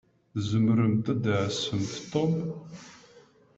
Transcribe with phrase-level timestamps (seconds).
[0.33, 2.35] Tzemṛemt ad tɛassemt Tom?